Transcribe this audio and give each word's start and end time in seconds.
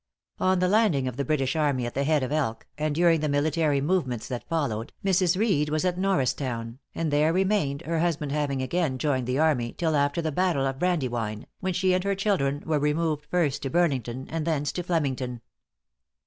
On 0.39 0.57
the 0.57 0.67
landing 0.67 1.07
of 1.07 1.15
the 1.15 1.23
British 1.23 1.55
army 1.55 1.85
at 1.85 1.93
the 1.93 2.03
head 2.03 2.23
of 2.23 2.31
Elk, 2.31 2.65
and 2.75 2.95
during 2.95 3.19
the 3.21 3.29
military 3.29 3.81
movements 3.81 4.27
that 4.29 4.49
followed, 4.49 4.93
Mrs. 5.05 5.37
Reed 5.37 5.69
was 5.69 5.85
at 5.85 5.95
Norristown, 5.99 6.79
and 6.95 7.11
there 7.11 7.31
remained, 7.31 7.83
her 7.83 7.99
husband 7.99 8.31
having 8.31 8.63
again 8.63 8.97
joined 8.97 9.27
the 9.27 9.37
army, 9.37 9.73
till 9.77 9.95
after 9.95 10.19
the 10.19 10.31
battle 10.31 10.65
of 10.65 10.79
Brandywine, 10.79 11.45
when 11.59 11.73
she 11.73 11.93
and 11.93 12.03
her 12.03 12.15
children 12.15 12.63
were 12.65 12.79
removed 12.79 13.27
first 13.29 13.61
to 13.61 13.69
Burlington, 13.69 14.27
and 14.31 14.47
thence 14.47 14.71
to 14.71 14.81
Flemington. 14.81 15.39